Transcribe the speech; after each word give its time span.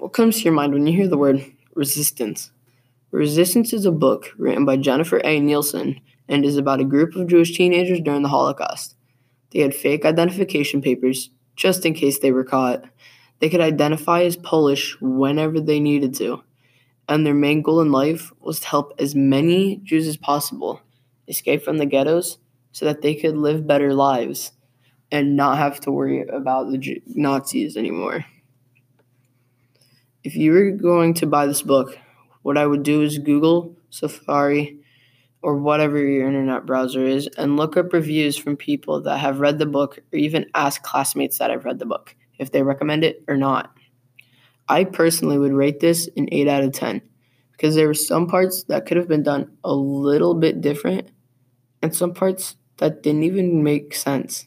What 0.00 0.14
comes 0.14 0.38
to 0.38 0.44
your 0.44 0.54
mind 0.54 0.72
when 0.72 0.86
you 0.86 0.94
hear 0.94 1.08
the 1.08 1.18
word 1.18 1.44
resistance? 1.74 2.52
Resistance 3.10 3.74
is 3.74 3.84
a 3.84 3.92
book 3.92 4.32
written 4.38 4.64
by 4.64 4.78
Jennifer 4.78 5.20
A. 5.24 5.38
Nielsen 5.38 6.00
and 6.26 6.42
is 6.42 6.56
about 6.56 6.80
a 6.80 6.86
group 6.86 7.14
of 7.16 7.26
Jewish 7.26 7.54
teenagers 7.54 8.00
during 8.00 8.22
the 8.22 8.30
Holocaust. 8.30 8.96
They 9.52 9.58
had 9.58 9.74
fake 9.74 10.06
identification 10.06 10.80
papers 10.80 11.28
just 11.54 11.84
in 11.84 11.92
case 11.92 12.18
they 12.18 12.32
were 12.32 12.44
caught. 12.44 12.82
They 13.40 13.50
could 13.50 13.60
identify 13.60 14.22
as 14.22 14.38
Polish 14.38 14.96
whenever 15.02 15.60
they 15.60 15.80
needed 15.80 16.14
to. 16.14 16.44
And 17.06 17.26
their 17.26 17.34
main 17.34 17.60
goal 17.60 17.82
in 17.82 17.92
life 17.92 18.32
was 18.40 18.58
to 18.60 18.68
help 18.68 18.94
as 18.98 19.14
many 19.14 19.82
Jews 19.84 20.06
as 20.06 20.16
possible 20.16 20.80
escape 21.28 21.62
from 21.62 21.76
the 21.76 21.84
ghettos 21.84 22.38
so 22.72 22.86
that 22.86 23.02
they 23.02 23.14
could 23.14 23.36
live 23.36 23.66
better 23.66 23.92
lives 23.92 24.52
and 25.12 25.36
not 25.36 25.58
have 25.58 25.78
to 25.80 25.90
worry 25.90 26.26
about 26.26 26.70
the 26.70 27.02
Nazis 27.06 27.76
anymore. 27.76 28.24
If 30.22 30.36
you 30.36 30.52
were 30.52 30.70
going 30.70 31.14
to 31.14 31.26
buy 31.26 31.46
this 31.46 31.62
book, 31.62 31.98
what 32.42 32.58
I 32.58 32.66
would 32.66 32.82
do 32.82 33.00
is 33.00 33.18
Google, 33.18 33.76
Safari, 33.88 34.78
or 35.42 35.56
whatever 35.56 35.96
your 35.96 36.26
internet 36.26 36.66
browser 36.66 37.04
is 37.04 37.26
and 37.38 37.56
look 37.56 37.78
up 37.78 37.94
reviews 37.94 38.36
from 38.36 38.56
people 38.56 39.00
that 39.02 39.16
have 39.16 39.40
read 39.40 39.58
the 39.58 39.64
book 39.64 39.98
or 40.12 40.18
even 40.18 40.44
ask 40.54 40.82
classmates 40.82 41.38
that 41.38 41.50
have 41.50 41.64
read 41.64 41.78
the 41.78 41.86
book 41.86 42.14
if 42.38 42.52
they 42.52 42.62
recommend 42.62 43.02
it 43.02 43.24
or 43.28 43.38
not. 43.38 43.74
I 44.68 44.84
personally 44.84 45.38
would 45.38 45.54
rate 45.54 45.80
this 45.80 46.08
an 46.18 46.28
8 46.30 46.48
out 46.48 46.64
of 46.64 46.72
10 46.72 47.00
because 47.52 47.74
there 47.74 47.86
were 47.86 47.94
some 47.94 48.26
parts 48.26 48.64
that 48.64 48.84
could 48.84 48.98
have 48.98 49.08
been 49.08 49.22
done 49.22 49.56
a 49.64 49.72
little 49.72 50.34
bit 50.34 50.60
different 50.60 51.10
and 51.80 51.96
some 51.96 52.12
parts 52.12 52.56
that 52.76 53.02
didn't 53.02 53.22
even 53.22 53.62
make 53.62 53.94
sense. 53.94 54.46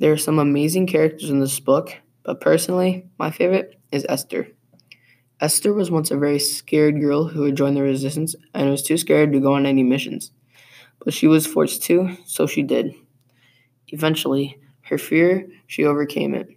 There 0.00 0.12
are 0.12 0.16
some 0.16 0.38
amazing 0.38 0.86
characters 0.86 1.28
in 1.28 1.40
this 1.40 1.60
book, 1.60 1.96
but 2.24 2.40
personally, 2.40 3.06
my 3.18 3.30
favorite 3.30 3.78
is 3.92 4.06
Esther. 4.08 4.48
Esther 5.40 5.74
was 5.74 5.90
once 5.90 6.10
a 6.10 6.16
very 6.16 6.38
scared 6.38 7.00
girl 7.00 7.24
who 7.24 7.44
had 7.44 7.56
joined 7.56 7.76
the 7.76 7.82
resistance 7.82 8.34
and 8.54 8.70
was 8.70 8.82
too 8.82 8.96
scared 8.96 9.32
to 9.32 9.40
go 9.40 9.54
on 9.54 9.66
any 9.66 9.82
missions. 9.82 10.30
But 11.04 11.12
she 11.12 11.26
was 11.26 11.46
forced 11.46 11.82
to, 11.84 12.16
so 12.24 12.46
she 12.46 12.62
did. 12.62 12.94
Eventually, 13.88 14.58
her 14.82 14.96
fear, 14.96 15.46
she 15.66 15.84
overcame 15.84 16.34
it. 16.34 16.48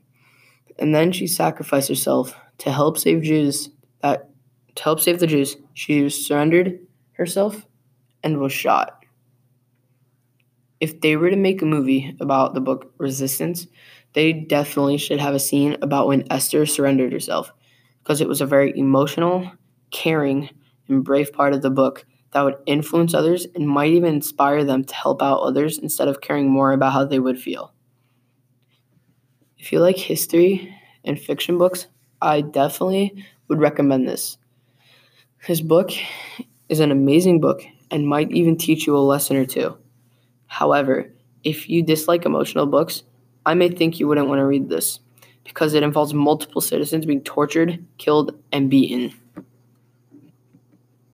And 0.80 0.94
then 0.94 1.12
she 1.12 1.28
sacrificed 1.28 1.90
herself 1.90 2.36
to 2.60 2.72
help 2.72 2.98
save 2.98 3.24
Jews 3.24 3.70
that 4.02 4.30
to 4.76 4.84
help 4.84 5.00
save 5.00 5.20
the 5.20 5.28
Jews. 5.28 5.58
She 5.74 6.08
surrendered 6.10 6.80
herself 7.14 7.66
and 8.24 8.40
was 8.40 8.54
shot. 8.54 9.04
If 10.80 11.02
they 11.02 11.16
were 11.16 11.30
to 11.30 11.36
make 11.36 11.62
a 11.62 11.66
movie 11.66 12.16
about 12.20 12.54
the 12.54 12.62
book 12.62 12.94
Resistance, 12.98 13.68
they 14.14 14.34
definitely 14.34 14.98
should 14.98 15.20
have 15.20 15.36
a 15.36 15.40
scene 15.40 15.78
about 15.82 16.08
when 16.08 16.26
Esther 16.32 16.66
surrendered 16.66 17.12
herself 17.14 17.52
because 18.04 18.22
it 18.22 18.28
was 18.28 18.42
a 18.42 18.46
very 18.46 18.78
emotional, 18.78 19.52
caring, 19.92 20.50
and 20.88 21.04
brave 21.04 21.32
part 21.34 21.54
of 21.54 21.62
the 21.62 21.70
book 21.70 22.06
that 22.32 22.42
would 22.42 22.58
influence 22.66 23.14
others 23.14 23.46
and 23.56 23.68
might 23.68 23.92
even 23.94 24.16
inspire 24.16 24.64
them 24.64 24.84
to 24.84 24.96
help 24.96 25.22
out 25.22 25.42
others 25.42 25.78
instead 25.78 26.08
of 26.08 26.22
caring 26.22 26.50
more 26.50 26.72
about 26.72 26.94
how 26.94 27.06
they 27.06 27.20
would 27.20 27.40
feel. 27.40 27.74
If 29.60 29.72
you 29.72 29.80
like 29.80 29.98
history 29.98 30.74
and 31.04 31.20
fiction 31.20 31.60
books, 31.60 31.86
I 32.22 32.42
definitely 32.42 33.24
would 33.48 33.60
recommend 33.60 34.08
this. 34.08 34.38
His 35.40 35.62
book 35.62 35.90
is 36.70 36.80
an 36.80 36.92
amazing 36.92 37.42
book 37.42 37.64
and 37.90 38.08
might 38.08 38.32
even 38.32 38.56
teach 38.58 38.86
you 38.86 38.96
a 38.96 39.00
lesson 39.00 39.36
or 39.38 39.46
two. 39.46 39.78
However, 40.48 41.12
if 41.44 41.70
you 41.70 41.84
dislike 41.84 42.26
emotional 42.26 42.66
books, 42.66 43.04
I 43.46 43.54
may 43.54 43.70
think 43.70 44.00
you 44.00 44.08
wouldn't 44.08 44.28
want 44.28 44.40
to 44.40 44.46
read 44.46 44.70
this 44.70 45.00
because 45.44 45.74
it 45.74 45.84
involves 45.84 46.14
multiple 46.14 46.62
citizens 46.62 47.06
being 47.06 47.22
tortured, 47.22 47.86
killed, 47.98 48.38
and 48.52 48.70
beaten. 48.70 49.14